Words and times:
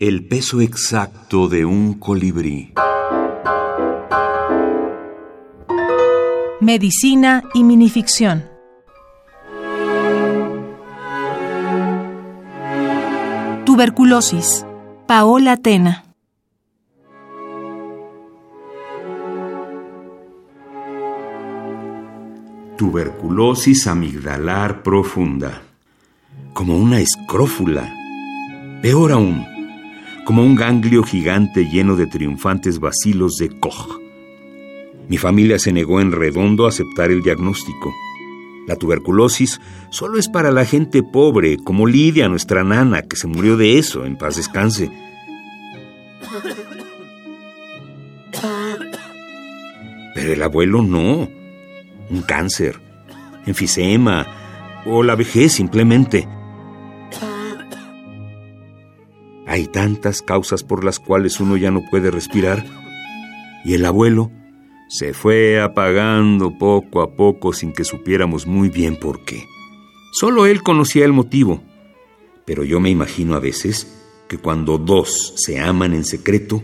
El 0.00 0.26
peso 0.26 0.62
exacto 0.62 1.46
de 1.46 1.66
un 1.66 1.92
colibrí. 1.92 2.72
Medicina 6.58 7.44
y 7.52 7.64
minificción. 7.64 8.48
Tuberculosis. 13.66 14.64
Paola 15.06 15.58
Tena. 15.58 16.06
Tuberculosis 22.78 23.86
amigdalar 23.86 24.82
profunda. 24.82 25.60
Como 26.54 26.78
una 26.78 27.00
escrófula. 27.00 27.94
Peor 28.80 29.12
aún, 29.12 29.59
como 30.24 30.44
un 30.44 30.54
ganglio 30.54 31.02
gigante 31.02 31.68
lleno 31.68 31.96
de 31.96 32.06
triunfantes 32.06 32.78
bacilos 32.78 33.36
de 33.36 33.48
Koch. 33.48 34.00
Mi 35.08 35.18
familia 35.18 35.58
se 35.58 35.72
negó 35.72 36.00
en 36.00 36.12
redondo 36.12 36.66
a 36.66 36.68
aceptar 36.68 37.10
el 37.10 37.22
diagnóstico. 37.22 37.92
La 38.66 38.76
tuberculosis 38.76 39.60
solo 39.90 40.18
es 40.18 40.28
para 40.28 40.52
la 40.52 40.64
gente 40.64 41.02
pobre, 41.02 41.56
como 41.56 41.86
Lidia, 41.86 42.28
nuestra 42.28 42.62
nana, 42.62 43.02
que 43.02 43.16
se 43.16 43.26
murió 43.26 43.56
de 43.56 43.78
eso, 43.78 44.04
en 44.04 44.16
paz 44.16 44.36
descanse. 44.36 44.90
Pero 50.14 50.32
el 50.32 50.42
abuelo 50.42 50.82
no. 50.82 51.28
Un 52.10 52.22
cáncer, 52.22 52.80
enfisema 53.46 54.26
o 54.86 55.02
la 55.02 55.16
vejez 55.16 55.52
simplemente. 55.52 56.28
Hay 59.50 59.66
tantas 59.66 60.22
causas 60.22 60.62
por 60.62 60.84
las 60.84 61.00
cuales 61.00 61.40
uno 61.40 61.56
ya 61.56 61.72
no 61.72 61.82
puede 61.90 62.12
respirar. 62.12 62.64
Y 63.64 63.74
el 63.74 63.84
abuelo 63.84 64.30
se 64.88 65.12
fue 65.12 65.60
apagando 65.60 66.56
poco 66.56 67.02
a 67.02 67.16
poco 67.16 67.52
sin 67.52 67.72
que 67.72 67.82
supiéramos 67.82 68.46
muy 68.46 68.68
bien 68.68 68.94
por 68.94 69.24
qué. 69.24 69.42
Solo 70.12 70.46
él 70.46 70.62
conocía 70.62 71.04
el 71.04 71.12
motivo. 71.12 71.64
Pero 72.44 72.62
yo 72.62 72.78
me 72.78 72.90
imagino 72.90 73.34
a 73.34 73.40
veces 73.40 73.92
que 74.28 74.38
cuando 74.38 74.78
dos 74.78 75.34
se 75.36 75.58
aman 75.58 75.94
en 75.94 76.04
secreto, 76.04 76.62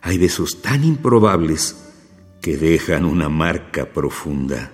hay 0.00 0.18
besos 0.18 0.60
tan 0.60 0.82
improbables 0.82 1.76
que 2.40 2.56
dejan 2.56 3.04
una 3.04 3.28
marca 3.28 3.92
profunda. 3.92 4.72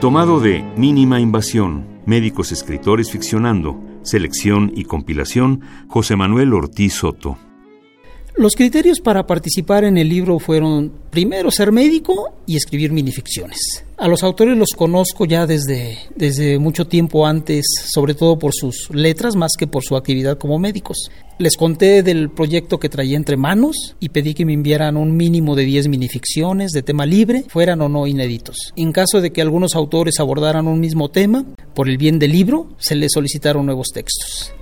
Tomado 0.00 0.38
de 0.38 0.62
Mínima 0.76 1.18
Invasión, 1.18 1.84
Médicos 2.06 2.52
Escritores 2.52 3.10
Ficcionando, 3.10 3.82
Selección 4.02 4.70
y 4.72 4.84
compilación, 4.84 5.62
José 5.88 6.14
Manuel 6.14 6.54
Ortiz 6.54 6.94
Soto. 6.94 7.36
Los 8.38 8.54
criterios 8.54 9.00
para 9.00 9.26
participar 9.26 9.82
en 9.82 9.98
el 9.98 10.08
libro 10.08 10.38
fueron 10.38 10.92
primero 11.10 11.50
ser 11.50 11.72
médico 11.72 12.34
y 12.46 12.54
escribir 12.54 12.92
minificciones. 12.92 13.58
A 13.96 14.06
los 14.06 14.22
autores 14.22 14.56
los 14.56 14.68
conozco 14.76 15.24
ya 15.24 15.44
desde, 15.44 15.98
desde 16.14 16.60
mucho 16.60 16.86
tiempo 16.86 17.26
antes, 17.26 17.64
sobre 17.92 18.14
todo 18.14 18.38
por 18.38 18.52
sus 18.54 18.90
letras 18.90 19.34
más 19.34 19.54
que 19.58 19.66
por 19.66 19.82
su 19.82 19.96
actividad 19.96 20.38
como 20.38 20.60
médicos. 20.60 21.10
Les 21.40 21.56
conté 21.56 22.04
del 22.04 22.30
proyecto 22.30 22.78
que 22.78 22.88
traía 22.88 23.16
entre 23.16 23.36
manos 23.36 23.96
y 23.98 24.10
pedí 24.10 24.34
que 24.34 24.44
me 24.44 24.52
enviaran 24.52 24.96
un 24.96 25.16
mínimo 25.16 25.56
de 25.56 25.64
10 25.64 25.88
minificciones 25.88 26.70
de 26.70 26.82
tema 26.84 27.06
libre, 27.06 27.42
fueran 27.48 27.80
o 27.80 27.88
no 27.88 28.06
inéditos. 28.06 28.72
En 28.76 28.92
caso 28.92 29.20
de 29.20 29.32
que 29.32 29.42
algunos 29.42 29.74
autores 29.74 30.20
abordaran 30.20 30.68
un 30.68 30.78
mismo 30.78 31.08
tema, 31.08 31.44
por 31.74 31.88
el 31.88 31.98
bien 31.98 32.20
del 32.20 32.30
libro, 32.30 32.68
se 32.78 32.94
les 32.94 33.10
solicitaron 33.12 33.66
nuevos 33.66 33.88
textos. 33.92 34.52